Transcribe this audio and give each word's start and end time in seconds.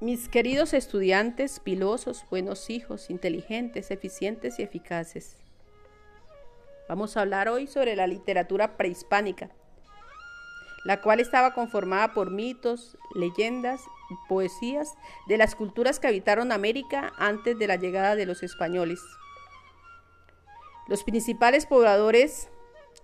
Mis 0.00 0.30
queridos 0.30 0.72
estudiantes, 0.72 1.60
pilosos, 1.60 2.24
buenos 2.30 2.70
hijos, 2.70 3.10
inteligentes, 3.10 3.90
eficientes 3.90 4.58
y 4.58 4.62
eficaces. 4.62 5.36
Vamos 6.88 7.18
a 7.18 7.20
hablar 7.20 7.50
hoy 7.50 7.66
sobre 7.66 7.94
la 7.96 8.06
literatura 8.06 8.78
prehispánica, 8.78 9.50
la 10.86 11.02
cual 11.02 11.20
estaba 11.20 11.52
conformada 11.52 12.14
por 12.14 12.30
mitos, 12.30 12.96
leyendas 13.14 13.82
y 14.08 14.14
poesías 14.26 14.94
de 15.28 15.36
las 15.36 15.54
culturas 15.54 16.00
que 16.00 16.06
habitaron 16.06 16.50
América 16.50 17.12
antes 17.18 17.58
de 17.58 17.66
la 17.66 17.76
llegada 17.76 18.16
de 18.16 18.24
los 18.24 18.42
españoles. 18.42 19.02
Los 20.88 21.04
principales 21.04 21.66
pobladores, 21.66 22.48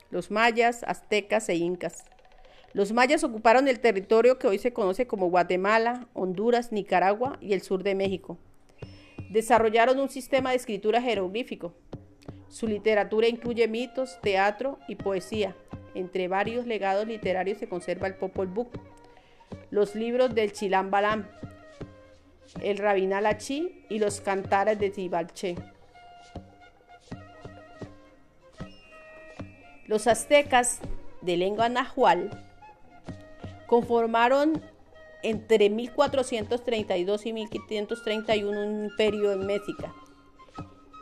los 0.09 0.31
mayas, 0.31 0.83
aztecas 0.85 1.51
e 1.51 1.57
incas. 1.57 2.07
Los 2.73 2.93
mayas 2.93 3.25
ocuparon 3.25 3.69
el 3.69 3.81
territorio 3.81 4.39
que 4.39 4.47
hoy 4.47 4.59
se 4.59 4.73
conoce 4.73 5.07
como 5.07 5.31
Guatemala, 5.31 6.09
Honduras, 6.13 6.73
Nicaragua 6.73 7.39
y 7.41 7.53
el 7.53 7.63
sur 7.63 7.83
de 7.83 7.95
México. 7.95 8.37
Desarrollaron 9.31 9.99
un 9.99 10.09
sistema 10.09 10.51
de 10.51 10.57
escritura 10.57 11.01
jeroglífico. 11.01 11.73
Su 12.49 12.67
literatura 12.67 13.29
incluye 13.29 13.67
mitos, 13.67 14.21
teatro 14.21 14.79
y 14.89 14.97
poesía. 14.97 15.57
Entre 15.95 16.29
varios 16.29 16.67
legados 16.67 17.07
literarios 17.07 17.59
se 17.59 17.69
conserva 17.69 18.07
el 18.07 18.15
Popol 18.15 18.49
Vuh, 18.49 18.69
los 19.71 19.95
libros 19.95 20.35
del 20.35 20.53
Chilam 20.53 20.91
Balam, 20.91 21.27
el 22.61 22.79
Rabinal 22.79 23.27
Achí 23.27 23.85
y 23.89 23.99
los 23.99 24.21
cantares 24.21 24.79
de 24.79 24.91
Tibalché. 24.91 25.57
Los 29.87 30.07
aztecas 30.07 30.81
de 31.23 31.37
lengua 31.37 31.69
nahual 31.69 32.31
conformaron 33.67 34.63
entre 35.23 35.71
1432 35.71 37.27
y 37.27 37.33
1531 37.33 38.61
un 38.61 38.85
imperio 38.85 39.33
en 39.33 39.47
México, 39.47 39.93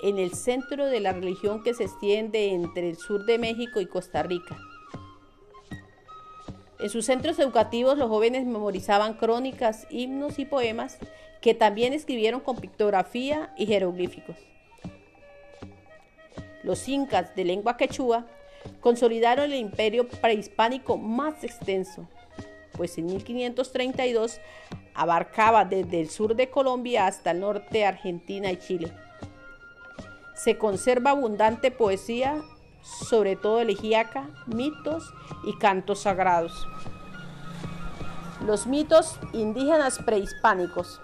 en 0.03 0.19
el 0.19 0.35
centro 0.35 0.87
de 0.87 1.01
la 1.01 1.13
religión 1.13 1.63
que 1.63 1.75
se 1.75 1.85
extiende 1.85 2.53
entre 2.53 2.91
el 2.91 2.97
sur 2.97 3.27
de 3.27 3.39
México 3.39 3.81
y 3.81 3.87
Costa 3.87 4.23
Rica. 4.23 4.57
En 6.81 6.91
sus 6.91 7.07
centros 7.07 7.39
educativos 7.39 7.97
los 7.97 8.09
jóvenes 8.09 8.45
memorizaban 8.45 9.15
crónicas, 9.15 9.87
himnos 9.91 10.39
y 10.39 10.45
poemas 10.45 10.99
que 11.41 11.55
también 11.55 11.93
escribieron 11.93 12.41
con 12.41 12.57
pictografía 12.57 13.53
y 13.57 13.67
jeroglíficos. 13.67 14.37
Los 16.63 16.89
incas 16.89 17.35
de 17.37 17.45
lengua 17.45 17.77
quechua 17.77 18.27
consolidaron 18.81 19.53
el 19.53 19.59
imperio 19.59 20.09
prehispánico 20.09 20.97
más 20.97 21.45
extenso, 21.45 22.09
pues 22.77 22.99
en 22.99 23.07
1532 23.07 24.41
abarcaba 24.95 25.65
desde 25.65 26.01
el 26.01 26.11
sur 26.11 26.35
de 26.37 26.51
Colombia 26.51 27.07
hasta 27.07 27.33
el 27.33 27.41
norte 27.41 27.79
de 27.79 27.87
Argentina 27.87 28.51
y 28.51 28.59
Chile. 28.59 28.93
Se 30.35 30.59
conserva 30.59 31.11
abundante 31.11 31.71
poesía, 31.71 32.43
sobre 32.83 33.37
todo 33.37 33.61
elegíaca, 33.61 34.29
mitos 34.47 35.13
y 35.45 35.57
cantos 35.59 36.01
sagrados. 36.01 36.67
Los 38.45 38.67
mitos 38.67 39.19
indígenas 39.33 39.99
prehispánicos 40.01 41.01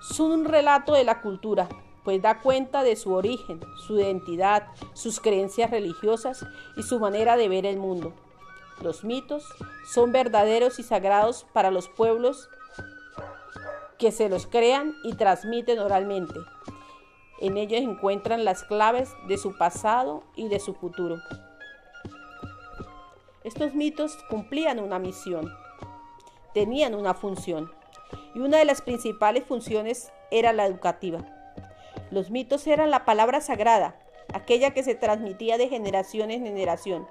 son 0.00 0.32
un 0.32 0.44
relato 0.44 0.94
de 0.94 1.04
la 1.04 1.20
cultura, 1.20 1.68
pues 2.04 2.22
da 2.22 2.40
cuenta 2.40 2.82
de 2.82 2.96
su 2.96 3.12
origen, 3.12 3.60
su 3.86 3.98
identidad, 3.98 4.68
sus 4.92 5.20
creencias 5.20 5.70
religiosas 5.70 6.46
y 6.76 6.82
su 6.82 7.00
manera 7.00 7.36
de 7.36 7.48
ver 7.48 7.66
el 7.66 7.78
mundo. 7.78 8.14
Los 8.82 9.04
mitos 9.04 9.46
son 9.86 10.12
verdaderos 10.12 10.78
y 10.78 10.82
sagrados 10.82 11.46
para 11.52 11.70
los 11.70 11.88
pueblos 11.88 12.48
que 13.98 14.12
se 14.12 14.28
los 14.28 14.46
crean 14.46 14.94
y 15.04 15.14
transmiten 15.14 15.78
oralmente. 15.78 16.34
En 17.40 17.56
ellos 17.56 17.80
encuentran 17.80 18.44
las 18.44 18.64
claves 18.64 19.10
de 19.28 19.38
su 19.38 19.56
pasado 19.56 20.24
y 20.36 20.48
de 20.48 20.60
su 20.60 20.74
futuro. 20.74 21.16
Estos 23.44 23.74
mitos 23.74 24.16
cumplían 24.30 24.80
una 24.80 24.98
misión, 24.98 25.52
tenían 26.54 26.94
una 26.94 27.14
función, 27.14 27.70
y 28.34 28.40
una 28.40 28.58
de 28.58 28.64
las 28.64 28.82
principales 28.82 29.44
funciones 29.44 30.12
era 30.30 30.52
la 30.52 30.66
educativa. 30.66 31.18
Los 32.10 32.30
mitos 32.30 32.66
eran 32.66 32.90
la 32.90 33.04
palabra 33.04 33.40
sagrada, 33.40 33.98
aquella 34.32 34.72
que 34.72 34.82
se 34.82 34.94
transmitía 34.94 35.58
de 35.58 35.68
generación 35.68 36.30
en 36.30 36.44
generación 36.44 37.06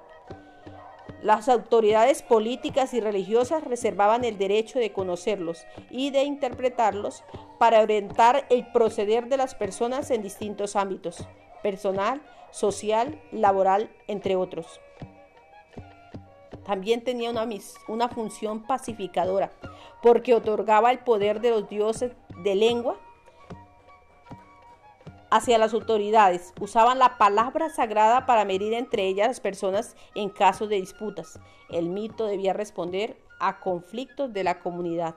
las 1.24 1.48
autoridades 1.48 2.22
políticas 2.22 2.92
y 2.92 3.00
religiosas 3.00 3.64
reservaban 3.64 4.24
el 4.24 4.36
derecho 4.36 4.78
de 4.78 4.92
conocerlos 4.92 5.64
y 5.90 6.10
de 6.10 6.22
interpretarlos 6.22 7.24
para 7.58 7.80
orientar 7.80 8.44
el 8.50 8.70
proceder 8.72 9.28
de 9.28 9.38
las 9.38 9.54
personas 9.54 10.10
en 10.10 10.20
distintos 10.20 10.76
ámbitos, 10.76 11.26
personal, 11.62 12.20
social, 12.50 13.18
laboral, 13.32 13.90
entre 14.06 14.36
otros. 14.36 14.82
También 16.66 17.02
tenía 17.02 17.30
una, 17.30 17.48
una 17.88 18.10
función 18.10 18.66
pacificadora, 18.66 19.50
porque 20.02 20.34
otorgaba 20.34 20.90
el 20.90 20.98
poder 20.98 21.40
de 21.40 21.52
los 21.52 21.70
dioses 21.70 22.12
de 22.42 22.54
lengua 22.54 23.00
hacia 25.34 25.58
las 25.58 25.74
autoridades. 25.74 26.54
Usaban 26.60 27.00
la 27.00 27.18
palabra 27.18 27.68
sagrada 27.68 28.24
para 28.24 28.44
medir 28.44 28.72
entre 28.72 29.08
ellas 29.08 29.26
las 29.26 29.40
personas 29.40 29.96
en 30.14 30.28
casos 30.28 30.68
de 30.68 30.76
disputas. 30.76 31.40
El 31.68 31.88
mito 31.88 32.26
debía 32.26 32.52
responder 32.52 33.16
a 33.40 33.58
conflictos 33.58 34.32
de 34.32 34.44
la 34.44 34.60
comunidad. 34.60 35.16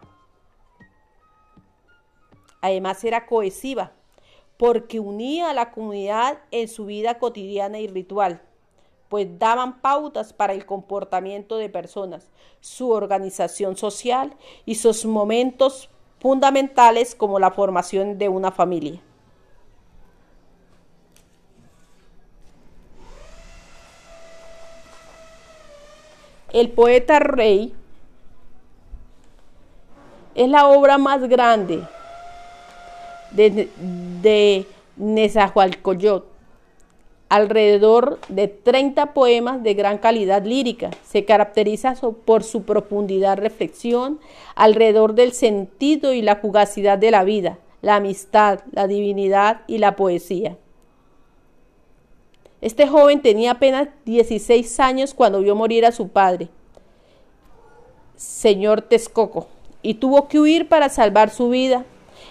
Además 2.61 3.03
era 3.03 3.27
cohesiva 3.27 3.91
porque 4.57 4.99
unía 4.99 5.51
a 5.51 5.53
la 5.53 5.69
comunidad 5.69 6.39
en 6.49 6.67
su 6.67 6.87
vida 6.87 7.19
cotidiana 7.19 7.77
y 7.77 7.85
ritual, 7.85 8.41
pues 9.09 9.37
daban 9.37 9.81
pautas 9.81 10.33
para 10.33 10.53
el 10.53 10.65
comportamiento 10.65 11.57
de 11.57 11.69
personas, 11.69 12.31
su 12.59 12.89
organización 12.89 13.77
social 13.77 14.35
y 14.65 14.75
sus 14.75 15.05
momentos 15.05 15.91
fundamentales 16.19 17.13
como 17.13 17.37
la 17.37 17.51
formación 17.51 18.17
de 18.17 18.29
una 18.29 18.51
familia. 18.51 18.99
El 26.53 26.69
poeta 26.69 27.19
rey 27.19 27.73
es 30.35 30.49
la 30.49 30.67
obra 30.67 30.97
más 30.97 31.27
grande 31.27 31.81
de, 33.31 33.69
de 34.21 34.65
Nezahualcóyotl. 34.95 36.25
Alrededor 37.29 38.19
de 38.29 38.47
30 38.47 39.13
poemas 39.13 39.61
de 39.61 39.73
gran 39.73 39.97
calidad 39.97 40.45
lírica. 40.45 40.91
Se 41.03 41.25
caracteriza 41.25 41.95
por 42.23 42.43
su 42.43 42.63
profundidad 42.63 43.37
reflexión 43.37 44.19
alrededor 44.55 45.13
del 45.13 45.33
sentido 45.33 46.13
y 46.13 46.21
la 46.21 46.37
fugacidad 46.37 46.97
de 46.97 47.11
la 47.11 47.25
vida, 47.25 47.57
la 47.81 47.97
amistad, 47.97 48.61
la 48.71 48.87
divinidad 48.87 49.61
y 49.67 49.79
la 49.79 49.97
poesía. 49.97 50.55
Este 52.61 52.87
joven 52.87 53.21
tenía 53.21 53.51
apenas 53.51 53.89
16 54.05 54.79
años 54.79 55.13
cuando 55.13 55.41
vio 55.41 55.55
morir 55.55 55.85
a 55.85 55.91
su 55.91 56.09
padre, 56.09 56.49
señor 58.15 58.81
Texcoco, 58.81 59.47
y 59.83 59.95
tuvo 59.95 60.27
que 60.27 60.39
huir 60.39 60.67
para 60.67 60.89
salvar 60.89 61.29
su 61.29 61.49
vida. 61.49 61.85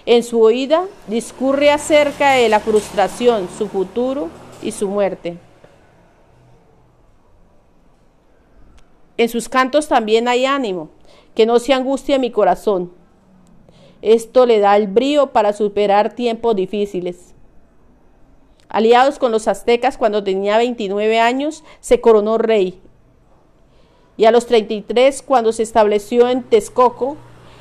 En 0.04 0.25
su 0.25 0.41
oída 0.42 0.84
discurre 1.06 1.70
acerca 1.70 2.32
de 2.32 2.48
la 2.48 2.59
frustración, 2.59 3.48
su 3.56 3.69
futuro 3.69 4.28
y 4.62 4.72
su 4.72 4.88
muerte. 4.88 5.38
En 9.16 9.28
sus 9.28 9.48
cantos 9.48 9.88
también 9.88 10.26
hay 10.26 10.44
ánimo, 10.44 10.91
que 11.34 11.47
no 11.47 11.60
se 11.60 11.72
angustie 11.72 12.18
mi 12.18 12.33
corazón. 12.33 12.92
Esto 14.03 14.45
le 14.45 14.59
da 14.59 14.77
el 14.77 14.89
brío 14.89 15.28
para 15.33 15.53
superar 15.53 16.15
tiempos 16.15 16.54
difíciles. 16.54 17.35
Aliados 18.76 19.18
con 19.18 19.32
los 19.32 19.48
aztecas 19.48 19.96
cuando 19.96 20.22
tenía 20.22 20.58
29 20.58 21.18
años, 21.18 21.64
se 21.80 22.02
coronó 22.02 22.36
rey. 22.36 22.78
Y 24.18 24.26
a 24.26 24.30
los 24.30 24.44
33, 24.44 25.22
cuando 25.22 25.54
se 25.54 25.62
estableció 25.62 26.28
en 26.28 26.42
Texcoco 26.42 27.16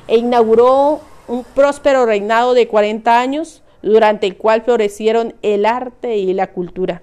e 0.08 0.18
inauguró 0.18 1.00
un 1.26 1.42
próspero 1.42 2.04
reinado 2.04 2.52
de 2.52 2.68
40 2.68 3.18
años, 3.18 3.62
durante 3.80 4.26
el 4.26 4.36
cual 4.36 4.60
florecieron 4.60 5.34
el 5.40 5.64
arte 5.64 6.18
y 6.18 6.34
la 6.34 6.48
cultura. 6.48 7.00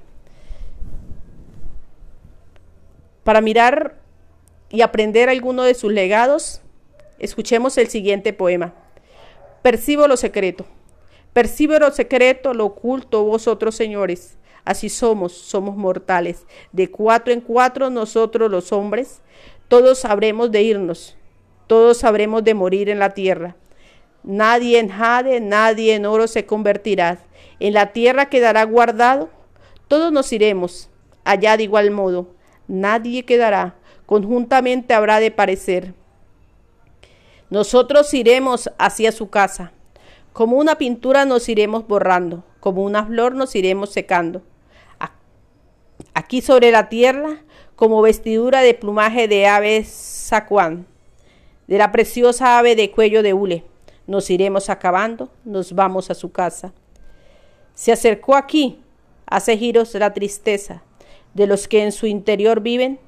Para 3.24 3.42
mirar 3.42 3.96
y 4.70 4.82
aprender 4.82 5.28
alguno 5.28 5.64
de 5.64 5.74
sus 5.74 5.92
legados, 5.92 6.62
escuchemos 7.18 7.80
el 7.80 7.88
siguiente 7.88 8.32
poema. 8.32 8.76
Percibo 9.64 10.08
lo 10.08 10.18
secreto. 10.18 10.68
Percibe 11.34 11.80
lo 11.80 11.92
secreto, 11.92 12.54
lo 12.54 12.66
oculto, 12.66 13.24
vosotros 13.24 13.76
señores. 13.76 14.38
Así 14.66 14.88
somos, 14.88 15.34
somos 15.34 15.76
mortales. 15.76 16.46
De 16.72 16.90
cuatro 16.90 17.34
en 17.34 17.42
cuatro 17.42 17.90
nosotros 17.90 18.50
los 18.50 18.72
hombres, 18.72 19.22
todos 19.68 20.00
sabremos 20.00 20.52
de 20.52 20.62
irnos. 20.62 21.18
Todos 21.68 22.04
habremos 22.04 22.44
de 22.44 22.54
morir 22.54 22.90
en 22.90 23.00
la 23.00 23.10
tierra. 23.10 23.56
Nadie 24.24 24.80
en 24.80 24.90
jade, 24.90 25.42
nadie 25.42 25.96
en 25.96 26.06
oro 26.06 26.28
se 26.28 26.46
convertirá. 26.46 27.20
En 27.60 27.74
la 27.74 27.92
tierra 27.92 28.28
quedará 28.30 28.64
guardado. 28.64 29.30
Todos 29.88 30.12
nos 30.12 30.32
iremos 30.32 30.90
allá 31.26 31.58
de 31.58 31.64
igual 31.64 31.92
modo. 31.92 32.28
Nadie 32.68 33.26
quedará. 33.26 33.76
Conjuntamente 34.06 34.94
habrá 34.94 35.20
de 35.20 35.32
parecer. 35.32 35.94
Nosotros 37.50 38.14
iremos 38.14 38.70
hacia 38.78 39.12
su 39.12 39.30
casa. 39.30 39.74
Como 40.34 40.58
una 40.58 40.80
pintura 40.80 41.26
nos 41.26 41.48
iremos 41.48 41.88
borrando, 41.88 42.44
como 42.60 42.84
una 42.84 43.06
flor 43.06 43.36
nos 43.36 43.56
iremos 43.56 43.92
secando. 43.92 44.42
Aquí 46.16 46.42
sobre 46.42 46.72
la 46.72 46.90
tierra, 46.90 47.44
como 47.76 48.02
vestidura 48.02 48.62
de 48.62 48.74
plumaje 48.74 49.28
de 49.28 49.48
ave 49.48 49.84
sacuán, 49.84 50.88
de 51.68 51.78
la 51.78 51.92
preciosa 51.92 52.58
ave 52.58 52.76
de 52.76 52.92
cuello 52.92 53.22
de 53.24 53.34
hule, 53.34 53.64
nos 54.08 54.30
iremos 54.30 54.70
acabando, 54.70 55.30
nos 55.46 55.74
vamos 55.74 56.10
a 56.10 56.16
su 56.16 56.32
casa. 56.32 56.74
Se 57.76 57.92
acercó 57.92 58.36
aquí, 58.36 58.82
hace 59.28 59.58
giros 59.58 59.94
la 59.96 60.14
tristeza 60.14 60.84
de 61.34 61.48
los 61.48 61.68
que 61.68 61.84
en 61.84 61.92
su 61.92 62.08
interior 62.08 62.62
viven. 62.62 63.00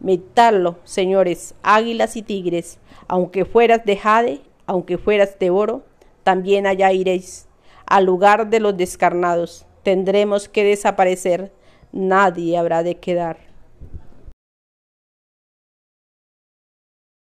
Mitadlo, 0.00 0.78
señores, 0.84 1.54
águilas 1.62 2.16
y 2.16 2.22
tigres, 2.22 2.78
aunque 3.08 3.44
fueras 3.44 3.84
de 3.84 3.96
jade, 3.96 4.40
aunque 4.66 4.98
fueras 4.98 5.38
de 5.38 5.50
oro, 5.50 5.82
también 6.24 6.66
allá 6.66 6.92
iréis. 6.92 7.46
Al 7.86 8.06
lugar 8.06 8.50
de 8.50 8.58
los 8.58 8.76
descarnados 8.76 9.66
tendremos 9.82 10.48
que 10.48 10.64
desaparecer, 10.64 11.52
nadie 11.92 12.58
habrá 12.58 12.82
de 12.82 12.96
quedar. 12.96 13.53